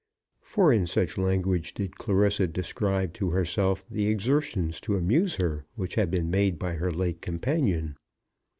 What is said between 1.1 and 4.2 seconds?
language did Clarissa describe to herself the